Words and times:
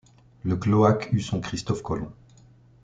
Le 0.43 0.55
cloaque 0.55 1.09
eut 1.13 1.19
son 1.21 1.39
Christophe 1.41 1.83
Colomb. 1.83 2.11